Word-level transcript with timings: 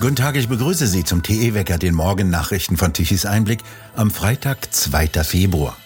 Guten 0.00 0.14
Tag, 0.14 0.36
ich 0.36 0.48
begrüße 0.48 0.86
Sie 0.86 1.02
zum 1.02 1.24
TE-Wecker, 1.24 1.76
den 1.76 1.92
Morgennachrichten 1.92 2.76
von 2.76 2.92
Tichys 2.92 3.26
Einblick 3.26 3.64
am 3.96 4.12
Freitag, 4.12 4.72
2. 4.72 5.08
Februar. 5.24 5.76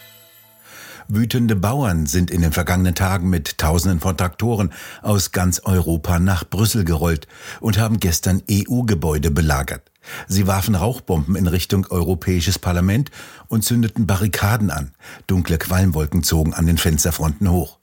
Wütende 1.08 1.56
Bauern 1.56 2.04
sind 2.04 2.30
in 2.30 2.42
den 2.42 2.52
vergangenen 2.52 2.94
Tagen 2.94 3.30
mit 3.30 3.56
Tausenden 3.56 4.00
von 4.00 4.14
Traktoren 4.14 4.70
aus 5.00 5.32
ganz 5.32 5.62
Europa 5.64 6.18
nach 6.18 6.44
Brüssel 6.44 6.84
gerollt 6.84 7.26
und 7.60 7.78
haben 7.78 8.00
gestern 8.00 8.42
EU-Gebäude 8.50 9.30
belagert. 9.30 9.90
Sie 10.28 10.46
warfen 10.46 10.74
Rauchbomben 10.74 11.34
in 11.34 11.46
Richtung 11.46 11.86
Europäisches 11.86 12.58
Parlament 12.58 13.10
und 13.48 13.64
zündeten 13.64 14.06
Barrikaden 14.06 14.70
an. 14.70 14.92
Dunkle 15.26 15.56
Qualmwolken 15.56 16.22
zogen 16.22 16.52
an 16.52 16.66
den 16.66 16.76
Fensterfronten 16.76 17.50
hoch. 17.50 17.78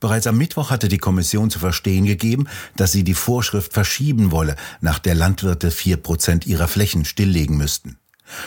Bereits 0.00 0.26
am 0.26 0.38
Mittwoch 0.38 0.70
hatte 0.70 0.88
die 0.88 0.98
Kommission 0.98 1.50
zu 1.50 1.58
verstehen 1.58 2.06
gegeben, 2.06 2.48
dass 2.76 2.92
sie 2.92 3.04
die 3.04 3.14
Vorschrift 3.14 3.72
verschieben 3.72 4.30
wolle, 4.30 4.56
nach 4.80 4.98
der 4.98 5.14
Landwirte 5.14 5.70
vier 5.70 5.96
Prozent 5.96 6.46
ihrer 6.46 6.68
Flächen 6.68 7.04
stilllegen 7.04 7.56
müssten. 7.56 7.98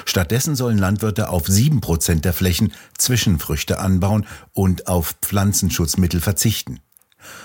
Stattdessen 0.05 0.55
sollen 0.55 0.77
Landwirte 0.77 1.29
auf 1.29 1.47
sieben 1.47 1.81
Prozent 1.81 2.25
der 2.25 2.33
Flächen 2.33 2.73
Zwischenfrüchte 2.97 3.79
anbauen 3.79 4.25
und 4.53 4.87
auf 4.87 5.15
Pflanzenschutzmittel 5.21 6.21
verzichten. 6.21 6.79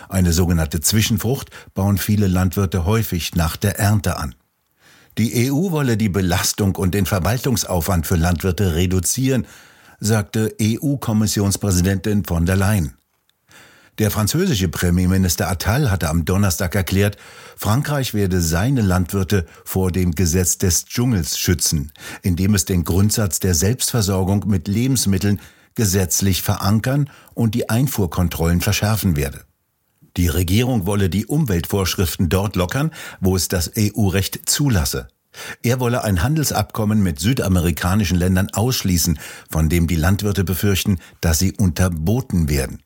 Eine 0.08 0.32
sogenannte 0.32 0.80
Zwischenfrucht 0.80 1.50
bauen 1.74 1.98
viele 1.98 2.26
Landwirte 2.26 2.84
häufig 2.84 3.34
nach 3.34 3.56
der 3.56 3.78
Ernte 3.78 4.16
an. 4.16 4.34
Die 5.18 5.50
EU 5.50 5.70
wolle 5.70 5.96
die 5.96 6.08
Belastung 6.08 6.76
und 6.76 6.94
den 6.94 7.06
Verwaltungsaufwand 7.06 8.06
für 8.06 8.16
Landwirte 8.16 8.76
reduzieren, 8.76 9.46
sagte 9.98 10.54
EU-Kommissionspräsidentin 10.60 12.24
von 12.24 12.46
der 12.46 12.56
Leyen. 12.56 12.97
Der 13.98 14.12
französische 14.12 14.68
Premierminister 14.68 15.50
Attal 15.50 15.90
hatte 15.90 16.08
am 16.08 16.24
Donnerstag 16.24 16.76
erklärt, 16.76 17.16
Frankreich 17.56 18.14
werde 18.14 18.40
seine 18.40 18.80
Landwirte 18.80 19.44
vor 19.64 19.90
dem 19.90 20.12
Gesetz 20.14 20.56
des 20.56 20.84
Dschungels 20.84 21.36
schützen, 21.36 21.92
indem 22.22 22.54
es 22.54 22.64
den 22.64 22.84
Grundsatz 22.84 23.40
der 23.40 23.54
Selbstversorgung 23.54 24.44
mit 24.46 24.68
Lebensmitteln 24.68 25.40
gesetzlich 25.74 26.42
verankern 26.42 27.10
und 27.34 27.56
die 27.56 27.70
Einfuhrkontrollen 27.70 28.60
verschärfen 28.60 29.16
werde. 29.16 29.44
Die 30.16 30.28
Regierung 30.28 30.86
wolle 30.86 31.10
die 31.10 31.26
Umweltvorschriften 31.26 32.28
dort 32.28 32.54
lockern, 32.54 32.92
wo 33.20 33.34
es 33.34 33.48
das 33.48 33.72
EU-Recht 33.76 34.48
zulasse. 34.48 35.08
Er 35.62 35.80
wolle 35.80 36.04
ein 36.04 36.22
Handelsabkommen 36.22 37.02
mit 37.02 37.18
südamerikanischen 37.18 38.16
Ländern 38.16 38.48
ausschließen, 38.52 39.18
von 39.50 39.68
dem 39.68 39.88
die 39.88 39.96
Landwirte 39.96 40.44
befürchten, 40.44 40.98
dass 41.20 41.40
sie 41.40 41.52
unterboten 41.52 42.48
werden. 42.48 42.82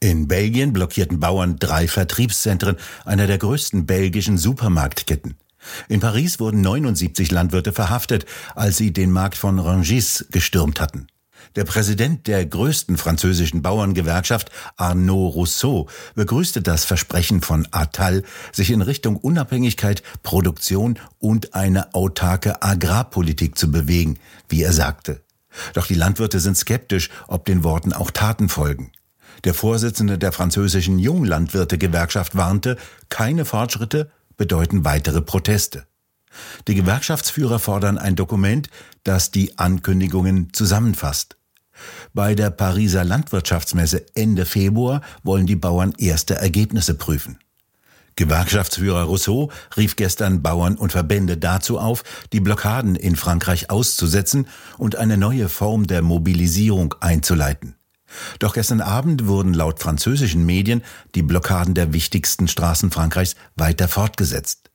In 0.00 0.28
Belgien 0.28 0.74
blockierten 0.74 1.20
Bauern 1.20 1.58
drei 1.58 1.88
Vertriebszentren 1.88 2.76
einer 3.06 3.26
der 3.26 3.38
größten 3.38 3.86
belgischen 3.86 4.36
Supermarktketten. 4.36 5.36
In 5.88 6.00
Paris 6.00 6.38
wurden 6.38 6.60
79 6.60 7.30
Landwirte 7.30 7.72
verhaftet, 7.72 8.26
als 8.54 8.76
sie 8.76 8.92
den 8.92 9.10
Markt 9.10 9.38
von 9.38 9.58
Rangis 9.58 10.26
gestürmt 10.30 10.80
hatten. 10.80 11.06
Der 11.54 11.64
Präsident 11.64 12.26
der 12.26 12.44
größten 12.44 12.98
französischen 12.98 13.62
Bauerngewerkschaft, 13.62 14.50
Arnaud 14.76 15.34
Rousseau, 15.34 15.88
begrüßte 16.14 16.60
das 16.60 16.84
Versprechen 16.84 17.40
von 17.40 17.66
Attal, 17.70 18.22
sich 18.52 18.70
in 18.70 18.82
Richtung 18.82 19.16
Unabhängigkeit, 19.16 20.02
Produktion 20.22 20.98
und 21.18 21.54
eine 21.54 21.94
autarke 21.94 22.62
Agrarpolitik 22.62 23.56
zu 23.56 23.70
bewegen, 23.70 24.18
wie 24.50 24.62
er 24.62 24.74
sagte. 24.74 25.22
Doch 25.72 25.86
die 25.86 25.94
Landwirte 25.94 26.38
sind 26.38 26.58
skeptisch, 26.58 27.08
ob 27.28 27.46
den 27.46 27.64
Worten 27.64 27.94
auch 27.94 28.10
Taten 28.10 28.50
folgen. 28.50 28.92
Der 29.44 29.54
Vorsitzende 29.54 30.18
der 30.18 30.32
französischen 30.32 30.98
Junglandwirte-Gewerkschaft 30.98 32.36
warnte, 32.36 32.76
keine 33.08 33.44
Fortschritte 33.44 34.10
bedeuten 34.36 34.84
weitere 34.84 35.22
Proteste. 35.22 35.86
Die 36.68 36.74
Gewerkschaftsführer 36.74 37.58
fordern 37.58 37.98
ein 37.98 38.16
Dokument, 38.16 38.68
das 39.04 39.30
die 39.30 39.58
Ankündigungen 39.58 40.52
zusammenfasst. 40.52 41.36
Bei 42.14 42.34
der 42.34 42.50
Pariser 42.50 43.04
Landwirtschaftsmesse 43.04 44.06
Ende 44.14 44.46
Februar 44.46 45.02
wollen 45.22 45.46
die 45.46 45.56
Bauern 45.56 45.92
erste 45.98 46.34
Ergebnisse 46.34 46.94
prüfen. 46.94 47.38
Gewerkschaftsführer 48.16 49.02
Rousseau 49.02 49.50
rief 49.76 49.96
gestern 49.96 50.40
Bauern 50.40 50.76
und 50.76 50.92
Verbände 50.92 51.36
dazu 51.36 51.78
auf, 51.78 52.02
die 52.32 52.40
Blockaden 52.40 52.96
in 52.96 53.14
Frankreich 53.14 53.70
auszusetzen 53.70 54.48
und 54.78 54.96
eine 54.96 55.18
neue 55.18 55.50
Form 55.50 55.86
der 55.86 56.00
Mobilisierung 56.00 56.94
einzuleiten. 57.00 57.76
Doch 58.38 58.54
gestern 58.54 58.80
Abend 58.80 59.26
wurden 59.26 59.54
laut 59.54 59.80
französischen 59.80 60.46
Medien 60.46 60.82
die 61.14 61.22
Blockaden 61.22 61.74
der 61.74 61.92
wichtigsten 61.92 62.48
Straßen 62.48 62.90
Frankreichs 62.90 63.36
weiter 63.56 63.88
fortgesetzt. 63.88 64.70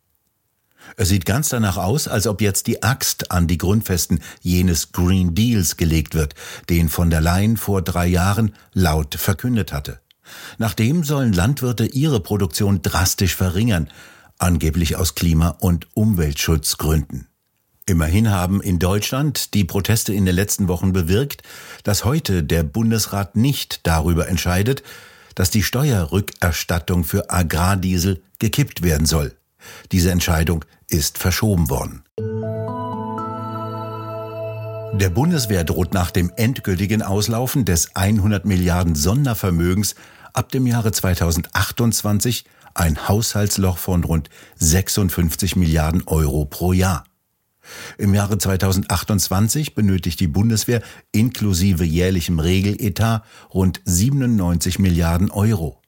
Es 0.97 1.09
sieht 1.09 1.25
ganz 1.25 1.49
danach 1.49 1.77
aus, 1.77 2.07
als 2.07 2.27
ob 2.27 2.41
jetzt 2.41 2.67
die 2.67 2.83
Axt 2.83 3.31
an 3.31 3.47
die 3.47 3.57
Grundfesten 3.57 4.19
jenes 4.41 4.91
Green 4.91 5.35
Deals 5.35 5.77
gelegt 5.77 6.15
wird, 6.15 6.33
den 6.69 6.89
von 6.89 7.09
der 7.09 7.21
Leyen 7.21 7.57
vor 7.57 7.81
drei 7.81 8.07
Jahren 8.07 8.55
laut 8.73 9.15
verkündet 9.15 9.73
hatte. 9.73 10.01
Nachdem 10.57 11.03
sollen 11.03 11.33
Landwirte 11.33 11.85
ihre 11.85 12.19
Produktion 12.19 12.81
drastisch 12.81 13.35
verringern, 13.35 13.89
angeblich 14.37 14.95
aus 14.95 15.15
Klima- 15.15 15.55
und 15.59 15.87
Umweltschutzgründen. 15.95 17.27
Immerhin 17.91 18.31
haben 18.31 18.61
in 18.61 18.79
Deutschland 18.79 19.53
die 19.53 19.65
Proteste 19.65 20.13
in 20.13 20.25
den 20.25 20.33
letzten 20.33 20.69
Wochen 20.69 20.93
bewirkt, 20.93 21.43
dass 21.83 22.05
heute 22.05 22.41
der 22.41 22.63
Bundesrat 22.63 23.35
nicht 23.35 23.85
darüber 23.85 24.29
entscheidet, 24.29 24.81
dass 25.35 25.49
die 25.49 25.61
Steuerrückerstattung 25.61 27.03
für 27.03 27.29
Agrardiesel 27.29 28.23
gekippt 28.39 28.81
werden 28.81 29.05
soll. 29.05 29.35
Diese 29.91 30.09
Entscheidung 30.09 30.63
ist 30.87 31.17
verschoben 31.17 31.69
worden. 31.69 32.03
Der 34.97 35.09
Bundeswehr 35.09 35.65
droht 35.65 35.93
nach 35.93 36.11
dem 36.11 36.31
endgültigen 36.37 37.01
Auslaufen 37.01 37.65
des 37.65 37.93
100 37.93 38.45
Milliarden 38.45 38.95
Sondervermögens 38.95 39.95
ab 40.31 40.49
dem 40.53 40.65
Jahre 40.65 40.93
2028 40.93 42.45
ein 42.73 43.09
Haushaltsloch 43.09 43.77
von 43.77 44.05
rund 44.05 44.29
56 44.59 45.57
Milliarden 45.57 46.07
Euro 46.07 46.45
pro 46.45 46.71
Jahr. 46.71 47.03
Im 47.97 48.13
Jahre 48.13 48.37
2028 48.37 49.75
benötigt 49.75 50.19
die 50.19 50.27
Bundeswehr 50.27 50.81
inklusive 51.11 51.83
jährlichem 51.83 52.39
Regeletat 52.39 53.23
rund 53.53 53.81
97 53.85 54.79
Milliarden 54.79 55.31
Euro. 55.31 55.81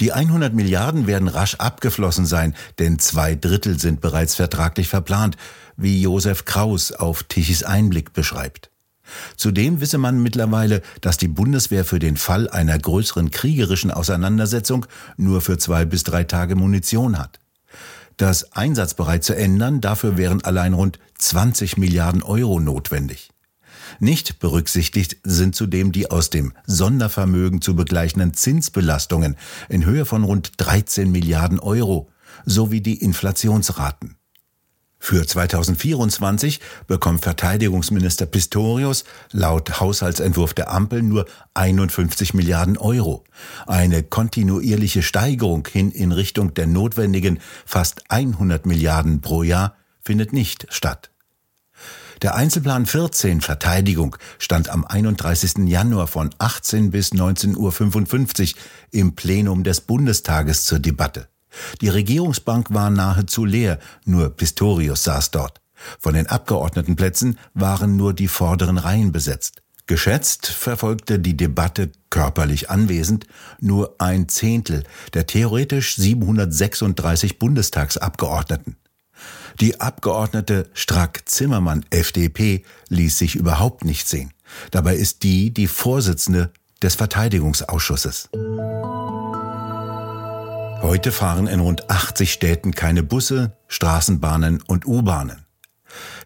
Die 0.00 0.12
100 0.12 0.52
Milliarden 0.52 1.06
werden 1.06 1.28
rasch 1.28 1.54
abgeflossen 1.56 2.26
sein, 2.26 2.54
denn 2.78 2.98
zwei 2.98 3.34
Drittel 3.34 3.78
sind 3.78 4.00
bereits 4.00 4.34
vertraglich 4.34 4.88
verplant, 4.88 5.36
wie 5.76 6.02
Josef 6.02 6.44
Kraus 6.44 6.92
auf 6.92 7.22
Tichys 7.22 7.62
Einblick 7.62 8.12
beschreibt. 8.12 8.70
Zudem 9.36 9.80
wisse 9.80 9.98
man 9.98 10.22
mittlerweile, 10.22 10.82
dass 11.00 11.18
die 11.18 11.28
Bundeswehr 11.28 11.84
für 11.84 11.98
den 11.98 12.16
Fall 12.16 12.48
einer 12.48 12.78
größeren 12.78 13.30
kriegerischen 13.30 13.90
Auseinandersetzung 13.90 14.86
nur 15.16 15.40
für 15.40 15.58
zwei 15.58 15.84
bis 15.84 16.04
drei 16.04 16.24
Tage 16.24 16.56
Munition 16.56 17.18
hat. 17.18 17.38
Das 18.16 18.52
einsatzbereit 18.52 19.24
zu 19.24 19.34
ändern, 19.34 19.80
dafür 19.80 20.16
wären 20.16 20.44
allein 20.44 20.72
rund 20.72 20.98
20 21.18 21.76
Milliarden 21.76 22.22
Euro 22.22 22.60
notwendig. 22.60 23.30
Nicht 23.98 24.38
berücksichtigt 24.38 25.18
sind 25.24 25.54
zudem 25.54 25.92
die 25.92 26.10
aus 26.10 26.30
dem 26.30 26.52
Sondervermögen 26.66 27.60
zu 27.60 27.76
begleichenden 27.76 28.34
Zinsbelastungen 28.34 29.36
in 29.68 29.84
Höhe 29.84 30.04
von 30.04 30.24
rund 30.24 30.52
13 30.58 31.10
Milliarden 31.10 31.60
Euro 31.60 32.10
sowie 32.44 32.80
die 32.80 33.00
Inflationsraten. 33.00 34.16
Für 35.06 35.26
2024 35.26 36.60
bekommt 36.86 37.20
Verteidigungsminister 37.20 38.24
Pistorius 38.24 39.04
laut 39.32 39.78
Haushaltsentwurf 39.78 40.54
der 40.54 40.72
Ampel 40.72 41.02
nur 41.02 41.26
51 41.52 42.32
Milliarden 42.32 42.78
Euro. 42.78 43.22
Eine 43.66 44.02
kontinuierliche 44.02 45.02
Steigerung 45.02 45.68
hin 45.70 45.90
in 45.90 46.10
Richtung 46.10 46.54
der 46.54 46.66
notwendigen 46.66 47.38
fast 47.66 48.10
100 48.10 48.64
Milliarden 48.64 49.20
pro 49.20 49.42
Jahr 49.42 49.76
findet 50.00 50.32
nicht 50.32 50.68
statt. 50.70 51.10
Der 52.22 52.34
Einzelplan 52.34 52.86
14 52.86 53.42
Verteidigung 53.42 54.16
stand 54.38 54.70
am 54.70 54.86
31. 54.86 55.68
Januar 55.68 56.06
von 56.06 56.30
18 56.38 56.90
bis 56.90 57.12
19.55 57.12 58.54
Uhr 58.54 58.60
im 58.90 59.14
Plenum 59.14 59.64
des 59.64 59.82
Bundestages 59.82 60.64
zur 60.64 60.78
Debatte. 60.78 61.28
Die 61.80 61.88
Regierungsbank 61.88 62.72
war 62.72 62.90
nahezu 62.90 63.44
leer, 63.44 63.78
nur 64.04 64.30
Pistorius 64.30 65.04
saß 65.04 65.30
dort. 65.30 65.60
Von 65.98 66.14
den 66.14 66.26
Abgeordnetenplätzen 66.26 67.38
waren 67.52 67.96
nur 67.96 68.14
die 68.14 68.28
vorderen 68.28 68.78
Reihen 68.78 69.12
besetzt. 69.12 69.62
Geschätzt 69.86 70.46
verfolgte 70.46 71.18
die 71.18 71.36
Debatte 71.36 71.92
körperlich 72.08 72.70
anwesend 72.70 73.26
nur 73.60 73.96
ein 73.98 74.28
Zehntel 74.28 74.84
der 75.12 75.26
theoretisch 75.26 75.96
736 75.96 77.38
Bundestagsabgeordneten. 77.38 78.76
Die 79.60 79.80
Abgeordnete 79.80 80.70
Strack-Zimmermann 80.72 81.84
FDP 81.90 82.64
ließ 82.88 83.18
sich 83.18 83.36
überhaupt 83.36 83.84
nicht 83.84 84.08
sehen. 84.08 84.32
Dabei 84.70 84.96
ist 84.96 85.22
die 85.22 85.52
die 85.52 85.66
Vorsitzende 85.66 86.50
des 86.82 86.94
Verteidigungsausschusses. 86.94 88.30
Heute 90.82 91.12
fahren 91.12 91.46
in 91.46 91.60
rund 91.60 91.90
80 91.90 92.32
Städten 92.32 92.72
keine 92.72 93.02
Busse, 93.02 93.56
Straßenbahnen 93.68 94.62
und 94.62 94.86
U-Bahnen. 94.86 95.44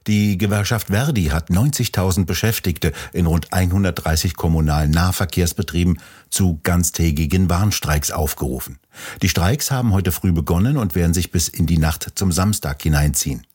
Die 0.06 0.38
Gewerkschaft 0.38 0.88
Verdi 0.88 1.26
hat 1.26 1.50
90.000 1.50 2.24
Beschäftigte 2.24 2.92
in 3.12 3.26
rund 3.26 3.52
130 3.52 4.36
kommunalen 4.36 4.90
Nahverkehrsbetrieben 4.90 6.00
zu 6.30 6.60
ganztägigen 6.62 7.50
Warnstreiks 7.50 8.10
aufgerufen. 8.10 8.78
Die 9.22 9.28
Streiks 9.28 9.70
haben 9.70 9.92
heute 9.92 10.12
früh 10.12 10.32
begonnen 10.32 10.76
und 10.76 10.94
werden 10.94 11.14
sich 11.14 11.30
bis 11.30 11.48
in 11.48 11.66
die 11.66 11.78
Nacht 11.78 12.12
zum 12.14 12.32
Samstag 12.32 12.82
hineinziehen. 12.82 13.46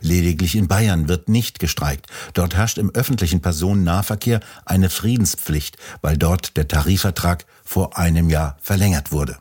Lediglich 0.00 0.56
in 0.56 0.68
Bayern 0.68 1.08
wird 1.08 1.28
nicht 1.28 1.58
gestreikt. 1.58 2.06
Dort 2.34 2.56
herrscht 2.56 2.78
im 2.78 2.90
öffentlichen 2.90 3.40
Personennahverkehr 3.40 4.40
eine 4.64 4.90
Friedenspflicht, 4.90 5.76
weil 6.00 6.16
dort 6.16 6.56
der 6.56 6.68
Tarifvertrag 6.68 7.44
vor 7.64 7.96
einem 7.96 8.30
Jahr 8.30 8.56
verlängert 8.60 9.12
wurde. 9.12 9.38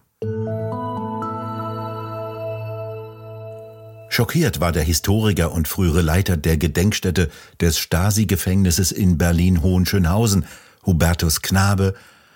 Schockiert 4.17 4.59
war 4.59 4.71
der 4.71 4.81
Historiker 4.81 5.51
und 5.51 5.67
frühere 5.67 6.01
Leiter 6.01 6.37
der 6.37 6.57
Gedenkstätte 6.57 7.29
des 7.61 7.77
Stasi-Gefängnisses 7.77 8.91
in 8.91 9.19
Berlin-Hohenschönhausen, 9.19 10.45
Hubertus 10.83 11.43
Knabe, 11.43 11.93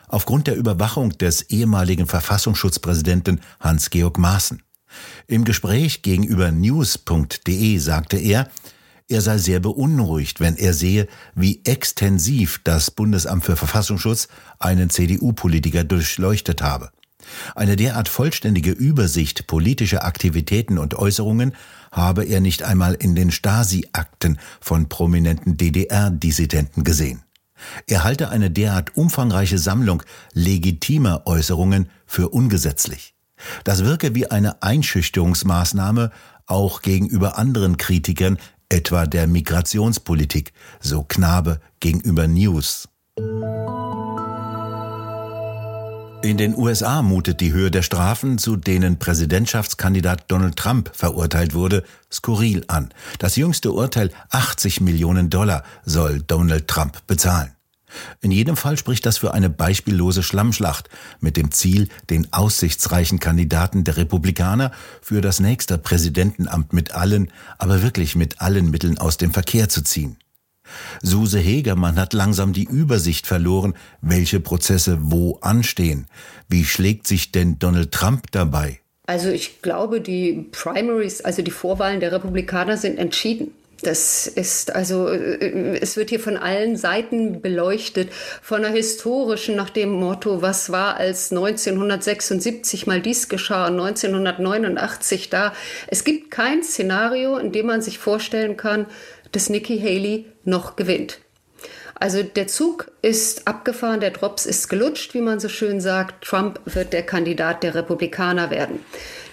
aufgrund 0.08 0.46
der 0.46 0.58
Überwachung 0.58 1.18
des 1.18 1.42
ehemaligen 1.50 2.06
Verfassungsschutzpräsidenten 2.06 3.42
Hans-Georg 3.60 4.20
Maaßen. 4.20 4.62
Im 5.26 5.44
Gespräch 5.44 6.04
gegenüber 6.04 6.52
news.de 6.52 7.78
sagte 7.80 8.18
er, 8.18 8.48
er 9.10 9.22
sei 9.22 9.40
sehr 9.40 9.60
beunruhigt, 9.60 10.40
wenn 10.40 10.58
er 10.58 10.76
sehe, 10.76 11.08
wie 11.34 11.62
extensiv 11.64 12.62
das 12.64 12.92
Bundesamt 12.92 13.44
für 13.44 13.56
Verfassungsschutz 13.56 14.28
einen 14.60 14.92
CDU-Politiker 14.92 15.84
durchleuchtet 15.84 16.62
habe. 16.62 16.92
Eine 17.56 17.76
derart 17.76 18.10
vollständige 18.10 18.72
Übersicht 18.72 19.48
politischer 19.48 20.06
Aktivitäten 20.06 20.78
und 20.78 20.96
Äußerungen 20.96 21.54
habe 21.92 22.24
er 22.24 22.42
nicht 22.42 22.64
einmal 22.64 22.94
in 22.94 23.16
den 23.16 23.32
Stasi-Akten 23.32 24.40
von 24.60 24.90
prominenten 24.90 25.58
DDR-Dissidenten 25.58 26.84
gesehen. 26.84 27.24
Er 27.88 28.04
halte 28.04 28.30
eine 28.30 28.50
derart 28.50 28.96
umfangreiche 28.96 29.58
Sammlung 29.58 30.04
legitimer 30.34 31.24
Äußerungen 31.26 31.90
für 32.06 32.30
ungesetzlich. 32.30 33.14
Das 33.64 33.84
wirke 33.84 34.16
wie 34.16 34.30
eine 34.30 34.62
Einschüchterungsmaßnahme 34.62 36.12
auch 36.46 36.82
gegenüber 36.82 37.38
anderen 37.38 37.78
Kritikern, 37.78 38.38
etwa 38.70 39.06
der 39.06 39.28
Migrationspolitik, 39.28 40.54
so 40.80 41.04
Knabe 41.04 41.60
gegenüber 41.80 42.28
News. 42.28 42.88
In 46.24 46.38
den 46.38 46.56
USA 46.56 47.02
mutet 47.02 47.42
die 47.42 47.52
Höhe 47.52 47.72
der 47.72 47.82
Strafen, 47.82 48.38
zu 48.38 48.56
denen 48.56 49.00
Präsidentschaftskandidat 49.00 50.26
Donald 50.28 50.56
Trump 50.56 50.92
verurteilt 50.94 51.56
wurde, 51.56 51.84
skurril 52.12 52.64
an. 52.68 52.94
Das 53.18 53.38
jüngste 53.38 53.72
Urteil 53.72 54.12
80 54.30 54.82
Millionen 54.82 55.32
Dollar 55.32 55.64
soll 55.84 56.22
Donald 56.22 56.68
Trump 56.68 57.08
bezahlen. 57.08 57.52
In 58.22 58.30
jedem 58.30 58.56
Fall 58.56 58.78
spricht 58.78 59.08
das 59.08 59.18
für 59.18 59.34
eine 59.34 59.50
beispiellose 59.50 60.22
Schlammschlacht 60.22 60.90
mit 61.22 61.38
dem 61.38 61.52
Ziel, 61.52 61.90
den 62.12 62.32
aussichtsreichen 62.32 63.20
Kandidaten 63.20 63.84
der 63.84 63.98
Republikaner 63.98 64.72
für 65.02 65.22
das 65.22 65.40
nächste 65.40 65.80
Präsidentenamt 65.80 66.72
mit 66.72 66.94
allen, 66.94 67.32
aber 67.58 67.82
wirklich 67.82 68.16
mit 68.16 68.42
allen 68.42 68.70
Mitteln 68.70 69.00
aus 69.00 69.18
dem 69.18 69.32
Verkehr 69.32 69.70
zu 69.70 69.84
ziehen. 69.84 70.18
Suse 71.02 71.40
Hegermann 71.40 72.00
hat 72.00 72.14
langsam 72.14 72.54
die 72.54 72.66
Übersicht 72.66 73.28
verloren, 73.28 73.74
welche 74.02 74.40
Prozesse 74.40 74.98
wo 75.02 75.38
anstehen. 75.42 76.08
Wie 76.48 76.66
schlägt 76.66 77.08
sich 77.08 77.32
denn 77.32 77.60
Donald 77.60 77.92
Trump 77.92 78.32
dabei? 78.32 78.80
Also 79.08 79.30
ich 79.30 79.62
glaube, 79.62 80.00
die 80.00 80.48
Primaries, 80.52 81.22
also 81.22 81.42
die 81.42 81.52
Vorwahlen 81.52 82.00
der 82.00 82.12
Republikaner 82.12 82.78
sind 82.78 82.98
entschieden. 82.98 83.52
Das 83.82 84.28
ist 84.28 84.76
also, 84.76 85.08
äh, 85.08 85.80
es 85.80 85.98
wird 85.98 86.10
hier 86.12 86.20
von 86.20 86.38
allen 86.38 86.78
Seiten 86.78 87.42
beleuchtet, 87.42 88.10
von 88.42 88.62
der 88.62 88.72
historischen 88.72 89.56
nach 89.56 89.72
dem 89.72 89.92
Motto, 89.92 90.44
was 90.44 90.72
war 90.72 90.98
als 90.98 91.32
1976 91.32 92.86
mal 92.86 93.02
dies 93.02 93.28
geschah 93.28 93.68
und 93.68 93.80
1989 93.80 95.30
da. 95.30 95.54
Es 95.88 96.04
gibt 96.04 96.30
kein 96.30 96.64
Szenario, 96.64 97.38
in 97.38 97.52
dem 97.52 97.66
man 97.66 97.82
sich 97.82 97.98
vorstellen 97.98 98.56
kann, 98.56 98.86
dass 99.32 99.50
Nikki 99.50 99.80
Haley 99.80 100.26
noch 100.44 100.76
gewinnt. 100.76 101.20
Also 102.02 102.24
der 102.24 102.48
Zug 102.48 102.90
ist 103.04 103.48
abgefahren, 103.48 104.00
der 104.00 104.10
Drops 104.10 104.48
ist 104.48 104.70
gelutscht, 104.70 105.14
wie 105.14 105.22
man 105.22 105.40
so 105.40 105.50
schön 105.50 105.80
sagt. 105.80 106.26
Trump 106.26 106.60
wird 106.66 106.94
der 106.94 107.04
Kandidat 107.04 107.62
der 107.62 107.76
Republikaner 107.76 108.50
werden. 108.50 108.80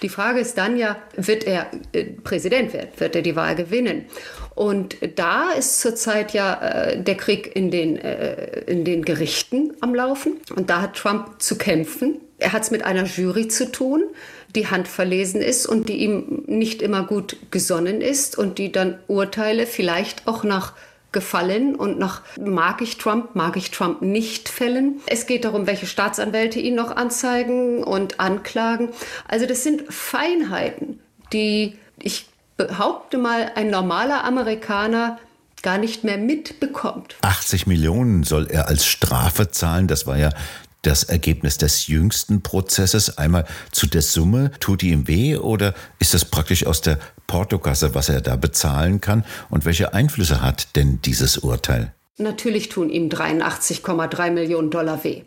Die 0.03 0.09
Frage 0.09 0.39
ist 0.39 0.55
dann 0.59 0.77
ja, 0.77 0.97
wird 1.15 1.45
er 1.45 1.65
äh, 1.93 2.03
Präsident 2.03 2.71
werden? 2.73 2.89
Wird 2.97 3.15
er 3.15 3.23
die 3.23 3.35
Wahl 3.35 3.55
gewinnen? 3.55 4.05
Und 4.53 4.97
da 5.15 5.49
ist 5.51 5.81
zurzeit 5.81 6.33
ja 6.33 6.61
äh, 6.61 7.01
der 7.01 7.15
Krieg 7.15 7.55
in 7.55 7.71
den, 7.71 7.97
äh, 7.97 8.59
in 8.67 8.85
den 8.85 9.03
Gerichten 9.03 9.73
am 9.79 9.95
Laufen. 9.95 10.33
Und 10.55 10.69
da 10.69 10.83
hat 10.83 10.95
Trump 10.95 11.41
zu 11.41 11.57
kämpfen. 11.57 12.19
Er 12.37 12.53
hat 12.53 12.61
es 12.61 12.69
mit 12.69 12.83
einer 12.83 13.05
Jury 13.05 13.47
zu 13.47 13.71
tun, 13.71 14.03
die 14.55 14.67
handverlesen 14.67 15.41
ist 15.41 15.65
und 15.65 15.89
die 15.89 15.97
ihm 15.97 16.43
nicht 16.45 16.83
immer 16.83 17.03
gut 17.03 17.35
gesonnen 17.49 18.01
ist 18.01 18.37
und 18.37 18.59
die 18.59 18.71
dann 18.71 18.99
Urteile 19.07 19.65
vielleicht 19.65 20.27
auch 20.27 20.43
nach 20.43 20.73
Gefallen 21.11 21.75
und 21.75 21.97
nach 21.97 22.21
mag 22.39 22.81
ich 22.81 22.97
Trump, 22.97 23.35
mag 23.35 23.57
ich 23.57 23.71
Trump 23.71 24.01
nicht 24.01 24.47
fällen. 24.47 25.01
Es 25.07 25.25
geht 25.25 25.43
darum, 25.43 25.65
welche 25.65 25.87
Staatsanwälte 25.87 26.59
ihn 26.59 26.75
noch 26.75 26.95
anzeigen 26.95 27.83
und 27.83 28.19
anklagen. 28.19 28.89
Also 29.27 29.45
das 29.45 29.63
sind 29.63 29.91
Feinheiten, 29.91 30.99
die 31.33 31.77
ich 31.99 32.27
behaupte 32.57 33.17
mal 33.17 33.51
ein 33.55 33.69
normaler 33.69 34.23
Amerikaner 34.23 35.17
gar 35.61 35.77
nicht 35.77 36.03
mehr 36.03 36.17
mitbekommt. 36.17 37.15
80 37.21 37.67
Millionen 37.67 38.23
soll 38.23 38.47
er 38.47 38.67
als 38.67 38.85
Strafe 38.85 39.49
zahlen. 39.51 39.87
Das 39.87 40.05
war 40.07 40.17
ja 40.17 40.29
das 40.81 41.03
Ergebnis 41.03 41.57
des 41.57 41.87
jüngsten 41.87 42.41
Prozesses? 42.41 43.17
Einmal 43.17 43.45
zu 43.71 43.87
der 43.87 44.01
Summe, 44.01 44.51
tut 44.59 44.81
die 44.81 44.91
ihm 44.91 45.07
weh 45.07 45.37
oder 45.37 45.73
ist 45.99 46.13
das 46.13 46.25
praktisch 46.25 46.65
aus 46.65 46.81
der 46.81 46.99
Portokasse, 47.27 47.95
was 47.95 48.09
er 48.09 48.21
da 48.21 48.35
bezahlen 48.35 49.01
kann? 49.01 49.25
Und 49.49 49.65
welche 49.65 49.93
Einflüsse 49.93 50.41
hat 50.41 50.75
denn 50.75 50.99
dieses 51.01 51.37
Urteil? 51.37 51.93
Natürlich 52.17 52.69
tun 52.69 52.89
ihm 52.89 53.07
83,3 53.07 54.31
Millionen 54.31 54.69
Dollar 54.69 55.03
weh. 55.03 55.23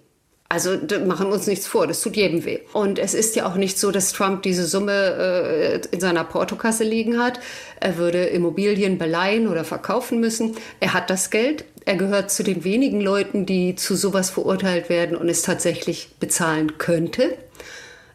Also 0.53 0.73
machen 1.07 1.29
wir 1.29 1.33
uns 1.33 1.47
nichts 1.47 1.67
vor, 1.67 1.87
das 1.87 2.03
tut 2.03 2.15
jedem 2.15 2.45
weh. 2.45 2.59
Und 2.75 2.99
es 2.99 3.15
ist 3.15 3.35
ja 3.37 3.47
auch 3.47 3.55
nicht 3.55 3.79
so, 3.79 3.91
dass 3.91 4.13
Trump 4.13 4.43
diese 4.43 4.67
Summe 4.67 4.93
äh, 4.93 5.81
in 5.93 6.01
seiner 6.01 6.25
Portokasse 6.25 6.85
liegen 6.85 7.19
hat. 7.19 7.41
Er 7.81 7.97
würde 7.97 8.25
Immobilien 8.25 8.99
beleihen 8.99 9.49
oder 9.49 9.65
verkaufen 9.65 10.21
müssen. 10.21 10.55
Er 10.79 10.93
hat 10.93 11.09
das 11.09 11.31
Geld. 11.31 11.65
Er 11.85 11.97
gehört 11.97 12.31
zu 12.31 12.43
den 12.43 12.65
wenigen 12.65 13.01
Leuten, 13.01 13.47
die 13.47 13.75
zu 13.75 13.97
sowas 13.97 14.31
verurteilt 14.31 14.89
werden 14.89 15.17
und 15.17 15.29
es 15.29 15.43
tatsächlich 15.43 16.11
bezahlen 16.21 16.79
könnte. 16.79 17.37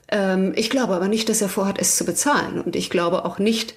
Ähm, 0.09 0.53
ich 0.55 0.69
glaube 0.69 0.93
aber 0.93 1.07
nicht, 1.07 1.29
dass 1.29 1.41
er 1.41 1.49
vorhat, 1.49 1.79
es 1.79 1.97
zu 1.97 2.05
bezahlen. 2.05 2.61
Und 2.61 2.75
ich 2.75 2.89
glaube 2.89 3.25
auch 3.25 3.39
nicht, 3.39 3.75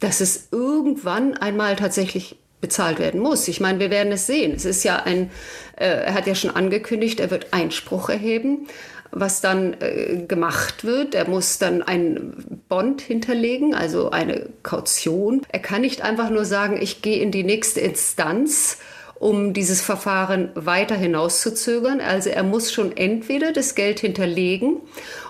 dass 0.00 0.20
es 0.20 0.48
irgendwann 0.50 1.36
einmal 1.36 1.76
tatsächlich 1.76 2.36
bezahlt 2.60 2.98
werden 2.98 3.20
muss. 3.20 3.48
Ich 3.48 3.60
meine, 3.60 3.80
wir 3.80 3.90
werden 3.90 4.12
es 4.12 4.26
sehen. 4.26 4.52
Es 4.54 4.64
ist 4.64 4.84
ja 4.84 5.02
ein, 5.02 5.30
äh, 5.76 5.86
er 5.86 6.14
hat 6.14 6.26
ja 6.26 6.34
schon 6.34 6.50
angekündigt, 6.50 7.20
er 7.20 7.30
wird 7.30 7.48
Einspruch 7.52 8.08
erheben, 8.08 8.68
was 9.10 9.40
dann 9.42 9.74
äh, 9.80 10.24
gemacht 10.26 10.84
wird. 10.84 11.14
Er 11.14 11.28
muss 11.28 11.58
dann 11.58 11.82
einen 11.82 12.62
Bond 12.68 13.02
hinterlegen, 13.02 13.74
also 13.74 14.10
eine 14.10 14.46
Kaution. 14.62 15.42
Er 15.48 15.58
kann 15.58 15.82
nicht 15.82 16.02
einfach 16.02 16.30
nur 16.30 16.44
sagen, 16.44 16.78
ich 16.80 17.02
gehe 17.02 17.20
in 17.20 17.30
die 17.30 17.44
nächste 17.44 17.80
Instanz 17.80 18.78
um 19.22 19.52
dieses 19.52 19.80
Verfahren 19.80 20.50
weiter 20.54 20.96
hinauszuzögern. 20.96 22.00
Also 22.00 22.30
er 22.30 22.42
muss 22.42 22.72
schon 22.72 22.96
entweder 22.96 23.52
das 23.52 23.76
Geld 23.76 24.00
hinterlegen 24.00 24.80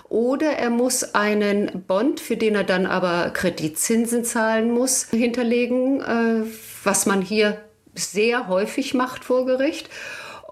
oder 0.09 0.53
er 0.53 0.71
muss 0.71 1.13
einen 1.13 1.83
Bond, 1.87 2.19
für 2.19 2.35
den 2.35 2.55
er 2.55 2.63
dann 2.63 2.87
aber 2.87 3.29
Kreditzinsen 3.29 4.25
zahlen 4.25 4.71
muss, 4.71 5.09
hinterlegen, 5.11 6.01
äh, 6.01 6.43
was 6.83 7.05
man 7.05 7.21
hier 7.21 7.61
sehr 7.93 8.47
häufig 8.47 8.95
macht 8.95 9.23
vor 9.23 9.45
Gericht. 9.45 9.89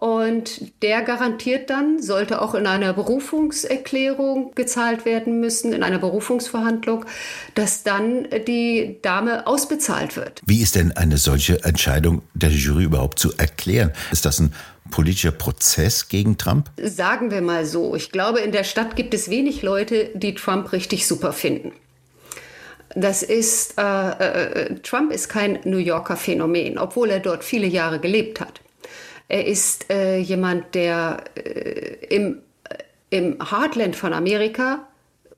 Und 0.02 0.82
der 0.82 1.04
garantiert 1.04 1.70
dann, 1.70 2.02
sollte 2.02 2.42
auch 2.42 2.56
in 2.56 2.66
einer 2.66 2.92
Berufungserklärung 2.92 4.52
gezahlt 4.56 5.06
werden 5.06 5.40
müssen, 5.40 5.74
in 5.74 5.84
einer 5.84 6.00
Berufungsverhandlung, 6.00 7.06
dass 7.54 7.84
dann 7.84 8.28
die 8.48 8.98
Dame 9.04 9.46
ausbezahlt 9.46 10.16
wird. 10.16 10.42
Wie 10.44 10.64
ist 10.64 10.74
denn 10.74 10.92
eine 10.98 11.18
solche 11.18 11.64
Entscheidung 11.64 12.24
der 12.34 12.50
Jury 12.50 12.86
überhaupt 12.86 13.20
zu 13.20 13.32
erklären? 13.38 13.94
Ist 14.12 14.26
das 14.26 14.40
ein 14.40 14.56
politischer 14.90 15.34
Prozess 15.34 16.10
gegen 16.10 16.36
Trump? 16.36 16.72
Sagen 16.82 17.30
wir 17.30 17.44
mal 17.44 17.68
so. 17.68 17.96
Ich 17.96 18.12
glaube, 18.12 18.40
in 18.40 18.52
der 18.52 18.64
Stadt 18.64 18.96
gibt 18.96 19.14
es 19.14 19.30
wenig 19.30 19.62
Leute, 19.62 20.10
die 20.16 20.34
Trump 20.34 20.72
richtig 20.72 21.06
super 21.06 21.32
finden. 21.32 21.74
Das 22.96 23.22
ist, 23.22 23.78
äh, 23.78 23.84
äh, 23.84 24.80
Trump 24.80 25.14
ist 25.14 25.30
kein 25.30 25.60
New 25.64 25.78
Yorker 25.78 26.18
Phänomen, 26.18 26.80
obwohl 26.80 27.12
er 27.12 27.20
dort 27.20 27.44
viele 27.44 27.68
Jahre 27.68 28.00
gelebt 28.00 28.40
hat. 28.42 28.62
Er 29.32 29.48
ist 29.48 29.90
äh, 29.90 30.18
jemand, 30.18 30.76
der 30.76 31.24
äh, 31.36 32.06
im, 32.14 32.40
äh, 32.66 33.18
im 33.18 33.38
Heartland 33.50 33.96
von 33.96 34.12
Amerika 34.12 34.86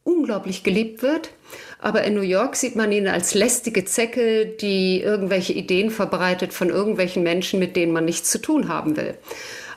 unglaublich 0.03 0.63
geliebt 0.63 1.03
wird. 1.03 1.29
Aber 1.77 2.03
in 2.03 2.15
New 2.15 2.21
York 2.21 2.55
sieht 2.55 2.75
man 2.75 2.91
ihn 2.91 3.07
als 3.07 3.35
lästige 3.35 3.85
Zecke, 3.85 4.47
die 4.47 5.00
irgendwelche 5.00 5.53
Ideen 5.53 5.91
verbreitet 5.91 6.53
von 6.53 6.69
irgendwelchen 6.69 7.21
Menschen, 7.21 7.59
mit 7.59 7.75
denen 7.75 7.91
man 7.91 8.05
nichts 8.05 8.31
zu 8.31 8.41
tun 8.41 8.67
haben 8.67 8.97
will. 8.97 9.13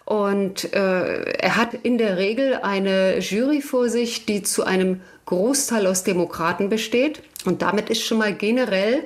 Und 0.06 0.73
äh, 0.73 1.32
er 1.32 1.56
hat 1.56 1.75
in 1.75 1.99
der 1.99 2.16
Regel 2.16 2.61
eine 2.62 3.18
Jury 3.18 3.61
vor 3.61 3.90
sich, 3.90 4.25
die 4.25 4.42
zu 4.42 4.64
einem 4.64 5.02
Großteil 5.26 5.87
aus 5.87 6.04
Demokraten 6.04 6.70
besteht. 6.70 7.20
Und 7.44 7.61
damit 7.61 7.90
ist 7.90 8.02
schon 8.02 8.16
mal 8.16 8.32
generell 8.32 9.02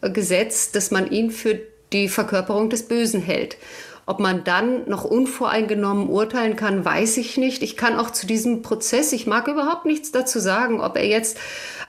gesetzt, 0.00 0.74
dass 0.74 0.90
man 0.90 1.08
ihn 1.08 1.30
für 1.30 1.60
die 1.92 2.08
Verkörperung 2.08 2.68
des 2.68 2.88
Bösen 2.88 3.22
hält. 3.22 3.56
Ob 4.06 4.18
man 4.20 4.44
dann 4.44 4.88
noch 4.88 5.04
unvoreingenommen 5.04 6.08
urteilen 6.08 6.56
kann, 6.56 6.84
weiß 6.84 7.16
ich 7.18 7.36
nicht. 7.36 7.62
Ich 7.62 7.76
kann 7.76 7.98
auch 7.98 8.10
zu 8.10 8.26
diesem 8.26 8.62
Prozess, 8.62 9.12
ich 9.12 9.26
mag 9.26 9.46
überhaupt 9.48 9.86
nichts 9.86 10.10
dazu 10.10 10.38
sagen, 10.40 10.80
ob 10.80 10.96
er 10.96 11.06
jetzt 11.06 11.38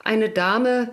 eine 0.04 0.30
Dame 0.30 0.90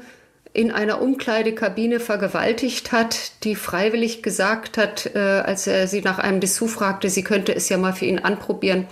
in 0.53 0.71
einer 0.73 1.01
Umkleidekabine 1.03 2.01
vergewaltigt 2.01 2.93
hat, 2.93 3.45
die 3.45 3.55
freiwillig 3.55 4.23
gesagt 4.23 4.79
hat, 4.79 5.15
äh, 5.15 5.19
als 5.19 5.67
er 5.67 5.87
sie 5.87 6.01
nach 6.01 6.19
einem 6.19 6.41
Dessous 6.41 6.73
fragte, 6.73 7.11
sie 7.11 7.23
könnte 7.23 7.55
es 7.55 7.69
ja 7.69 7.77
mal 7.77 7.93
für 7.93 8.07
ihn 8.07 8.19
anprobieren. 8.19 8.87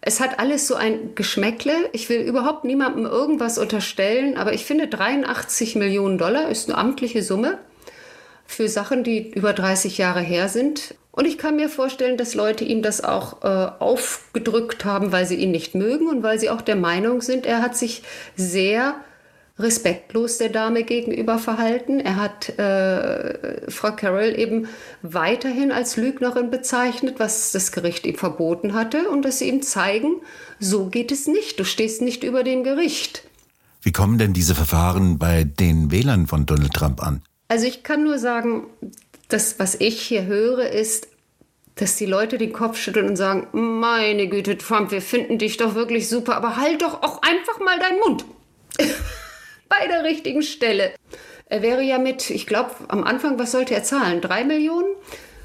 Es 0.00 0.20
hat 0.20 0.38
alles 0.38 0.68
so 0.68 0.76
ein 0.76 1.16
Geschmäckle. 1.16 1.72
Ich 1.92 2.08
will 2.08 2.20
überhaupt 2.20 2.64
niemandem 2.64 3.06
irgendwas 3.06 3.58
unterstellen, 3.58 4.36
aber 4.36 4.52
ich 4.52 4.64
finde 4.64 4.86
83 4.86 5.74
Millionen 5.74 6.16
Dollar 6.16 6.48
ist 6.48 6.68
eine 6.68 6.78
amtliche 6.78 7.22
Summe 7.22 7.58
für 8.46 8.68
Sachen, 8.68 9.04
die 9.04 9.30
über 9.30 9.52
30 9.52 9.98
Jahre 9.98 10.20
her 10.20 10.48
sind. 10.48 10.94
Und 11.10 11.24
ich 11.26 11.38
kann 11.38 11.56
mir 11.56 11.68
vorstellen, 11.68 12.18
dass 12.18 12.34
Leute 12.34 12.64
ihm 12.64 12.82
das 12.82 13.02
auch 13.02 13.42
äh, 13.42 13.46
aufgedrückt 13.78 14.84
haben, 14.84 15.12
weil 15.12 15.26
sie 15.26 15.36
ihn 15.36 15.50
nicht 15.50 15.74
mögen 15.74 16.08
und 16.08 16.22
weil 16.22 16.38
sie 16.38 16.50
auch 16.50 16.60
der 16.60 16.76
Meinung 16.76 17.22
sind, 17.22 17.46
er 17.46 17.62
hat 17.62 17.76
sich 17.76 18.02
sehr 18.36 18.96
respektlos 19.58 20.38
der 20.38 20.50
Dame 20.50 20.82
gegenüber 20.82 21.38
verhalten. 21.38 22.00
Er 22.00 22.16
hat 22.16 22.58
äh, 22.58 23.70
Frau 23.70 23.92
Carroll 23.92 24.34
eben 24.38 24.68
weiterhin 25.02 25.72
als 25.72 25.96
Lügnerin 25.96 26.50
bezeichnet, 26.50 27.14
was 27.18 27.52
das 27.52 27.72
Gericht 27.72 28.06
ihm 28.06 28.16
verboten 28.16 28.74
hatte 28.74 29.08
und 29.08 29.24
dass 29.24 29.38
sie 29.38 29.48
ihm 29.48 29.62
zeigen, 29.62 30.16
so 30.60 30.86
geht 30.86 31.10
es 31.10 31.26
nicht, 31.26 31.58
du 31.58 31.64
stehst 31.64 32.02
nicht 32.02 32.22
über 32.22 32.44
dem 32.44 32.64
Gericht. 32.64 33.22
Wie 33.80 33.92
kommen 33.92 34.18
denn 34.18 34.32
diese 34.32 34.54
Verfahren 34.54 35.18
bei 35.18 35.44
den 35.44 35.90
Wählern 35.90 36.26
von 36.26 36.44
Donald 36.44 36.74
Trump 36.74 37.02
an? 37.02 37.22
Also 37.48 37.66
ich 37.66 37.82
kann 37.82 38.04
nur 38.04 38.18
sagen, 38.18 38.66
das, 39.28 39.58
was 39.58 39.74
ich 39.80 40.00
hier 40.00 40.26
höre, 40.26 40.70
ist, 40.70 41.08
dass 41.76 41.96
die 41.96 42.06
Leute 42.06 42.38
den 42.38 42.52
Kopf 42.52 42.78
schütteln 42.78 43.08
und 43.08 43.16
sagen, 43.16 43.48
meine 43.52 44.28
Güte, 44.28 44.56
Trump, 44.56 44.90
wir 44.90 45.02
finden 45.02 45.38
dich 45.38 45.58
doch 45.58 45.74
wirklich 45.74 46.08
super, 46.08 46.36
aber 46.36 46.56
halt 46.56 46.82
doch 46.82 47.02
auch 47.02 47.20
einfach 47.22 47.60
mal 47.60 47.78
deinen 47.78 48.00
Mund. 48.00 48.24
Bei 49.68 49.86
der 49.86 50.04
richtigen 50.04 50.42
Stelle. 50.42 50.92
Er 51.48 51.62
wäre 51.62 51.82
ja 51.82 51.98
mit, 51.98 52.30
ich 52.30 52.46
glaube, 52.46 52.70
am 52.88 53.04
Anfang, 53.04 53.38
was 53.38 53.52
sollte 53.52 53.74
er 53.74 53.84
zahlen? 53.84 54.20
Drei 54.20 54.42
Millionen? 54.42 54.88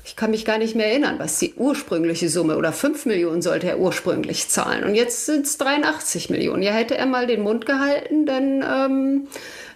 Ich 0.03 0.15
kann 0.15 0.31
mich 0.31 0.45
gar 0.45 0.57
nicht 0.57 0.75
mehr 0.75 0.87
erinnern, 0.87 1.15
was 1.19 1.37
die 1.37 1.53
ursprüngliche 1.55 2.29
Summe 2.29 2.57
oder 2.57 2.73
fünf 2.73 3.05
Millionen 3.05 3.41
sollte 3.41 3.67
er 3.67 3.79
ursprünglich 3.79 4.49
zahlen. 4.49 4.83
Und 4.83 4.95
jetzt 4.95 5.25
sind 5.25 5.45
es 5.45 5.57
83 5.57 6.29
Millionen. 6.29 6.63
Ja, 6.63 6.71
hätte 6.71 6.97
er 6.97 7.05
mal 7.05 7.27
den 7.27 7.41
Mund 7.41 7.65
gehalten, 7.65 8.25
dann 8.25 8.63
ähm, 8.63 9.27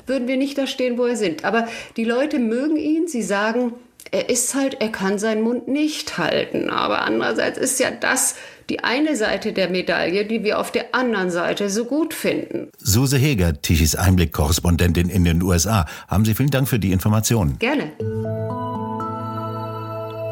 würden 0.07 0.27
wir 0.27 0.37
nicht 0.37 0.57
da 0.57 0.67
stehen, 0.67 0.97
wo 0.97 1.05
er 1.05 1.15
sind. 1.15 1.45
Aber 1.45 1.67
die 1.97 2.05
Leute 2.05 2.39
mögen 2.39 2.77
ihn. 2.77 3.07
Sie 3.07 3.21
sagen, 3.21 3.73
er 4.11 4.29
ist 4.29 4.55
halt, 4.55 4.81
er 4.81 4.89
kann 4.89 5.19
seinen 5.19 5.41
Mund 5.41 5.67
nicht 5.67 6.17
halten. 6.17 6.69
Aber 6.69 7.01
andererseits 7.01 7.57
ist 7.57 7.79
ja 7.79 7.91
das 7.91 8.35
die 8.69 8.83
eine 8.83 9.15
Seite 9.15 9.53
der 9.53 9.69
Medaille, 9.69 10.25
die 10.25 10.43
wir 10.43 10.59
auf 10.59 10.71
der 10.71 10.95
anderen 10.95 11.29
Seite 11.29 11.69
so 11.69 11.85
gut 11.85 12.13
finden. 12.13 12.69
Suse 12.77 13.17
Heger, 13.17 13.61
Tichys 13.61 13.95
Einblick-Korrespondentin 13.95 15.09
in 15.09 15.23
den 15.23 15.43
USA. 15.43 15.85
Haben 16.07 16.25
Sie 16.25 16.33
vielen 16.33 16.49
Dank 16.49 16.67
für 16.67 16.79
die 16.79 16.91
Informationen. 16.91 17.59
Gerne. 17.59 17.91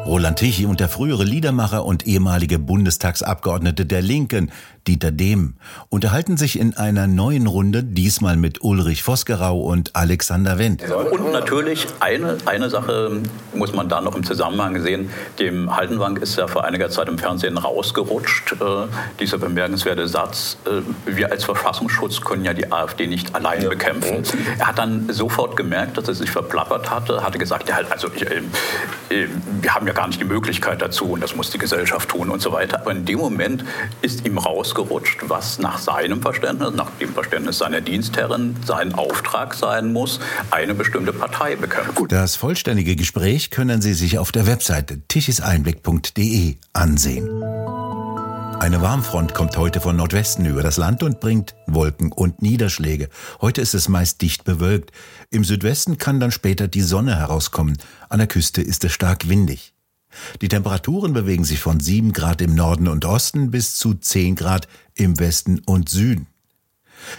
Roland 0.06 0.38
Tichy 0.38 0.66
und 0.66 0.80
der 0.80 0.90
frühere 0.90 1.24
Liedermacher 1.24 1.84
und 1.86 2.06
ehemalige 2.06 2.58
Bundestagsabgeordnete 2.58 3.86
der 3.86 4.02
Linken, 4.02 4.50
Dieter 4.86 5.12
Dehm, 5.12 5.54
unterhalten 5.88 6.36
sich 6.36 6.58
in 6.58 6.76
einer 6.76 7.06
neuen 7.06 7.46
Runde, 7.46 7.82
diesmal 7.82 8.36
mit 8.36 8.62
Ulrich 8.62 9.02
Vosgerau 9.02 9.60
und 9.60 9.96
Alexander 9.96 10.58
Wendt. 10.58 10.82
Und 10.90 11.32
natürlich 11.32 11.86
eine, 12.00 12.36
eine 12.46 12.70
Sache 12.70 13.22
muss 13.54 13.72
man 13.72 13.88
da 13.88 14.00
noch 14.00 14.14
im 14.14 14.24
Zusammenhang 14.24 14.80
sehen. 14.82 15.10
Dem 15.38 15.74
Haldenwang 15.74 16.16
ist 16.16 16.36
ja 16.36 16.46
vor 16.46 16.64
einiger 16.64 16.90
Zeit 16.90 17.08
im 17.08 17.18
Fernsehen 17.18 17.56
rausgerutscht, 17.56 18.52
äh, 18.52 18.86
dieser 19.20 19.38
bemerkenswerte 19.38 20.06
Satz, 20.08 20.58
äh, 20.66 20.82
wir 21.06 21.30
als 21.30 21.44
Verfassungsschutz 21.44 22.20
können 22.20 22.44
ja 22.44 22.52
die 22.52 22.70
AfD 22.70 23.06
nicht 23.06 23.34
allein 23.34 23.62
ja. 23.62 23.68
bekämpfen. 23.68 24.22
Er 24.58 24.68
hat 24.68 24.78
dann 24.78 25.08
sofort 25.10 25.56
gemerkt, 25.56 25.96
dass 25.96 26.08
er 26.08 26.14
sich 26.14 26.30
verplappert 26.30 26.90
hatte, 26.90 27.22
hatte 27.22 27.38
gesagt, 27.38 27.68
ja, 27.68 27.78
also 27.90 28.08
ich, 28.14 28.22
äh, 28.22 28.42
äh, 29.10 29.28
wir 29.60 29.74
haben 29.74 29.86
ja 29.86 29.92
gar 29.92 30.06
nicht 30.06 30.20
die 30.20 30.26
Möglichkeit 30.26 30.82
dazu 30.82 31.12
und 31.12 31.22
das 31.22 31.36
muss 31.36 31.50
die 31.50 31.58
Gesellschaft 31.58 32.08
tun 32.08 32.30
und 32.30 32.42
so 32.42 32.52
weiter. 32.52 32.80
Aber 32.80 32.92
in 32.92 33.04
dem 33.04 33.18
Moment 33.18 33.64
ist 34.02 34.26
ihm 34.26 34.38
rausgerutscht, 34.74 35.20
was 35.28 35.58
nach 35.58 35.78
seinem 35.78 36.20
Verständnis, 36.20 36.72
nach 36.74 36.90
dem 37.00 37.12
Verständnis 37.12 37.58
seiner 37.58 37.80
Dienstherren 37.80 38.56
sein 38.64 38.94
Auftrag 38.94 39.54
sein 39.54 39.92
muss, 39.92 40.20
eine 40.50 40.74
bestimmte 40.74 41.12
Partei 41.12 41.56
bekämpfen. 41.56 42.08
Das 42.08 42.36
vollständige 42.36 42.96
Gespräch 42.96 43.50
können 43.50 43.80
Sie 43.80 43.94
sich 43.94 44.18
auf 44.18 44.32
der 44.32 44.46
Webseite 44.46 45.00
tischeseinblick.de 45.08 46.56
ansehen. 46.72 47.28
Eine 48.60 48.80
Warmfront 48.80 49.34
kommt 49.34 49.56
heute 49.58 49.80
von 49.80 49.96
Nordwesten 49.96 50.46
über 50.46 50.62
das 50.62 50.78
Land 50.78 51.02
und 51.02 51.20
bringt 51.20 51.54
Wolken 51.66 52.12
und 52.12 52.40
Niederschläge. 52.40 53.08
Heute 53.40 53.60
ist 53.60 53.74
es 53.74 53.88
meist 53.88 54.22
dicht 54.22 54.44
bewölkt. 54.44 54.90
Im 55.30 55.44
Südwesten 55.44 55.98
kann 55.98 56.18
dann 56.18 56.30
später 56.30 56.66
die 56.66 56.80
Sonne 56.80 57.16
herauskommen. 57.16 57.76
An 58.08 58.18
der 58.18 58.28
Küste 58.28 58.62
ist 58.62 58.84
es 58.84 58.92
stark 58.92 59.28
windig. 59.28 59.73
Die 60.40 60.48
Temperaturen 60.48 61.12
bewegen 61.12 61.44
sich 61.44 61.60
von 61.60 61.80
7 61.80 62.12
Grad 62.12 62.40
im 62.40 62.54
Norden 62.54 62.88
und 62.88 63.04
Osten 63.04 63.50
bis 63.50 63.76
zu 63.76 63.94
10 63.94 64.36
Grad 64.36 64.68
im 64.94 65.18
Westen 65.18 65.60
und 65.66 65.88
Süden. 65.88 66.26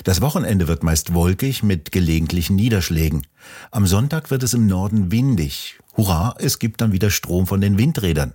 Das 0.03 0.21
Wochenende 0.21 0.67
wird 0.67 0.83
meist 0.83 1.13
wolkig 1.13 1.63
mit 1.63 1.91
gelegentlichen 1.91 2.55
Niederschlägen. 2.55 3.27
Am 3.71 3.85
Sonntag 3.85 4.31
wird 4.31 4.43
es 4.43 4.53
im 4.53 4.67
Norden 4.67 5.11
windig. 5.11 5.79
Hurra, 5.95 6.35
es 6.39 6.59
gibt 6.59 6.81
dann 6.81 6.91
wieder 6.91 7.09
Strom 7.09 7.47
von 7.47 7.61
den 7.61 7.77
Windrädern. 7.77 8.33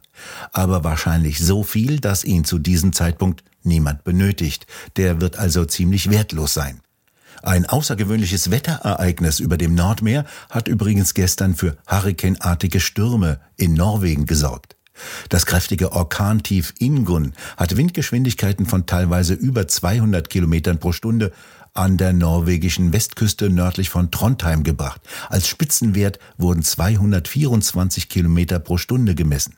Aber 0.53 0.85
wahrscheinlich 0.85 1.39
so 1.41 1.63
viel, 1.63 2.01
dass 2.01 2.25
ihn 2.25 2.45
zu 2.45 2.59
diesem 2.59 2.93
Zeitpunkt 2.93 3.45
niemand 3.63 4.05
benötigt. 4.05 4.67
Der 4.97 5.21
wird 5.21 5.39
also 5.39 5.65
ziemlich 5.65 6.11
wertlos 6.11 6.55
sein. 6.55 6.81
Ein 7.43 7.67
außergewöhnliches 7.67 8.51
Wetterereignis 8.51 9.41
über 9.41 9.57
dem 9.57 9.75
Nordmeer 9.75 10.25
hat 10.51 10.69
übrigens 10.69 11.15
gestern 11.15 11.55
für 11.55 11.77
hurrikanartige 11.87 12.81
Stürme 12.81 13.41
in 13.57 13.75
Norwegen 13.75 14.27
gesorgt. 14.27 14.77
Das 15.29 15.47
kräftige 15.47 15.93
Orkantief 15.93 16.75
Ingun 16.79 17.33
hat 17.57 17.77
Windgeschwindigkeiten 17.77 18.67
von 18.67 18.87
teilweise 18.87 19.35
über 19.35 19.67
200 19.67 20.29
Kilometern 20.29 20.79
pro 20.79 20.93
Stunde 20.93 21.33
an 21.73 21.97
der 21.97 22.13
norwegischen 22.13 22.93
Westküste 22.93 23.49
nördlich 23.49 23.91
von 23.91 24.11
Trondheim 24.11 24.65
gebracht. 24.65 25.01
Als 25.29 25.49
Spitzenwert 25.49 26.19
wurden 26.37 26.63
224 26.63 28.09
Kilometer 28.09 28.59
pro 28.59 28.77
Stunde 28.77 29.15
gemessen. 29.15 29.55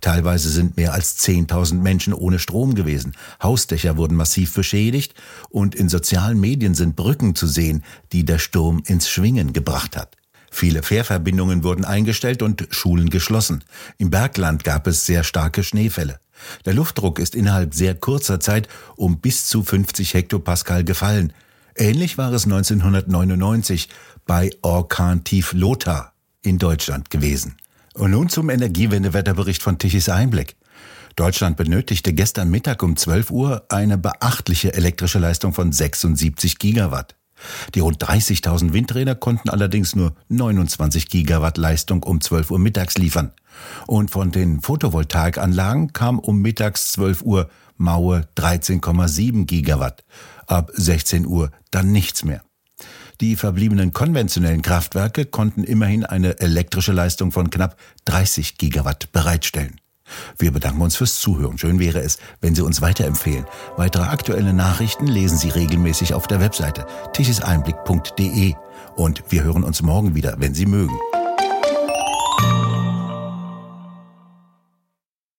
Teilweise 0.00 0.50
sind 0.50 0.76
mehr 0.76 0.92
als 0.92 1.18
10.000 1.18 1.74
Menschen 1.74 2.12
ohne 2.12 2.38
Strom 2.38 2.74
gewesen. 2.74 3.16
Hausdächer 3.42 3.96
wurden 3.96 4.16
massiv 4.16 4.54
beschädigt 4.54 5.14
und 5.48 5.74
in 5.74 5.88
sozialen 5.88 6.38
Medien 6.40 6.74
sind 6.74 6.96
Brücken 6.96 7.34
zu 7.34 7.46
sehen, 7.46 7.84
die 8.12 8.24
der 8.24 8.38
Sturm 8.38 8.82
ins 8.86 9.08
Schwingen 9.08 9.52
gebracht 9.52 9.96
hat. 9.96 10.16
Viele 10.50 10.82
Fährverbindungen 10.82 11.62
wurden 11.62 11.84
eingestellt 11.84 12.42
und 12.42 12.66
Schulen 12.70 13.08
geschlossen. 13.08 13.62
Im 13.98 14.10
Bergland 14.10 14.64
gab 14.64 14.86
es 14.88 15.06
sehr 15.06 15.22
starke 15.22 15.62
Schneefälle. 15.62 16.18
Der 16.64 16.74
Luftdruck 16.74 17.18
ist 17.18 17.34
innerhalb 17.34 17.74
sehr 17.74 17.94
kurzer 17.94 18.40
Zeit 18.40 18.68
um 18.96 19.20
bis 19.20 19.46
zu 19.46 19.62
50 19.62 20.14
Hektopascal 20.14 20.84
gefallen. 20.84 21.32
Ähnlich 21.76 22.18
war 22.18 22.32
es 22.32 22.44
1999 22.44 23.88
bei 24.26 24.50
Orkan 24.62 25.22
Tief 25.24 25.52
Lothar 25.52 26.14
in 26.42 26.58
Deutschland 26.58 27.10
gewesen. 27.10 27.56
Und 27.94 28.12
nun 28.12 28.28
zum 28.28 28.50
Energiewendewetterbericht 28.50 29.62
von 29.62 29.78
Tichys 29.78 30.08
Einblick. 30.08 30.56
Deutschland 31.16 31.56
benötigte 31.56 32.12
gestern 32.12 32.50
Mittag 32.50 32.82
um 32.82 32.96
12 32.96 33.30
Uhr 33.30 33.64
eine 33.68 33.98
beachtliche 33.98 34.74
elektrische 34.74 35.18
Leistung 35.18 35.52
von 35.52 35.72
76 35.72 36.58
Gigawatt. 36.58 37.16
Die 37.74 37.80
rund 37.80 38.02
30.000 38.02 38.72
Windräder 38.72 39.14
konnten 39.14 39.48
allerdings 39.48 39.96
nur 39.96 40.14
29 40.28 41.08
Gigawatt 41.08 41.58
Leistung 41.58 42.02
um 42.02 42.20
12 42.20 42.50
Uhr 42.50 42.58
mittags 42.58 42.98
liefern. 42.98 43.32
Und 43.86 44.10
von 44.10 44.30
den 44.30 44.60
Photovoltaikanlagen 44.60 45.92
kam 45.92 46.18
um 46.18 46.40
mittags 46.40 46.92
12 46.92 47.22
Uhr 47.22 47.50
maue 47.76 48.28
13,7 48.36 49.46
Gigawatt. 49.46 50.04
Ab 50.46 50.70
16 50.74 51.26
Uhr 51.26 51.50
dann 51.70 51.92
nichts 51.92 52.24
mehr. 52.24 52.42
Die 53.20 53.36
verbliebenen 53.36 53.92
konventionellen 53.92 54.62
Kraftwerke 54.62 55.26
konnten 55.26 55.62
immerhin 55.62 56.06
eine 56.06 56.40
elektrische 56.40 56.92
Leistung 56.92 57.32
von 57.32 57.50
knapp 57.50 57.76
30 58.06 58.56
Gigawatt 58.56 59.12
bereitstellen. 59.12 59.76
Wir 60.38 60.52
bedanken 60.52 60.80
uns 60.80 60.96
fürs 60.96 61.20
Zuhören. 61.20 61.58
Schön 61.58 61.78
wäre 61.78 62.00
es, 62.00 62.18
wenn 62.40 62.54
Sie 62.54 62.62
uns 62.62 62.80
weiterempfehlen. 62.80 63.44
Weitere 63.76 64.04
aktuelle 64.04 64.54
Nachrichten 64.54 65.06
lesen 65.06 65.36
Sie 65.36 65.50
regelmäßig 65.50 66.14
auf 66.14 66.26
der 66.26 66.40
Webseite 66.40 66.86
tichiseinblick.de. 67.12 68.54
Und 68.96 69.22
wir 69.28 69.44
hören 69.44 69.64
uns 69.64 69.82
morgen 69.82 70.14
wieder, 70.14 70.36
wenn 70.38 70.54
Sie 70.54 70.66
mögen. 70.66 70.98